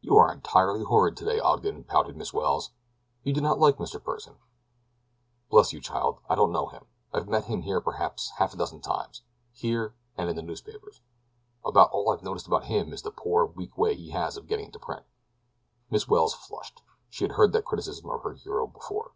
"You 0.00 0.16
are 0.16 0.32
entirely 0.32 0.82
horrid 0.82 1.14
today, 1.14 1.38
Ogden," 1.38 1.84
pouted 1.84 2.16
Miss 2.16 2.32
Welles. 2.32 2.70
"You 3.22 3.34
do 3.34 3.42
not 3.42 3.58
like 3.60 3.76
Mr. 3.76 4.02
Pursen." 4.02 4.36
"Bless 5.50 5.74
you, 5.74 5.80
child, 5.82 6.20
I 6.26 6.36
don't 6.36 6.52
know 6.52 6.68
him. 6.68 6.86
I've 7.12 7.28
met 7.28 7.44
him 7.44 7.60
here 7.60 7.78
perhaps 7.78 8.30
a 8.30 8.38
half 8.38 8.56
dozen 8.56 8.80
times—here, 8.80 9.94
and 10.16 10.30
in 10.30 10.36
the 10.36 10.42
newspapers. 10.42 11.02
About 11.66 11.90
all 11.90 12.08
I've 12.08 12.22
noticed 12.22 12.46
about 12.46 12.64
him 12.64 12.94
is 12.94 13.02
the 13.02 13.10
poor, 13.10 13.44
weak 13.44 13.76
way 13.76 13.94
he 13.94 14.08
has 14.08 14.38
of 14.38 14.46
getting 14.46 14.64
into 14.68 14.78
print." 14.78 15.04
Miss 15.90 16.08
Welles 16.08 16.32
flushed. 16.32 16.80
She 17.10 17.24
had 17.24 17.32
heard 17.32 17.52
that 17.52 17.66
criticism 17.66 18.08
of 18.08 18.22
her 18.22 18.32
hero 18.32 18.66
before. 18.68 19.12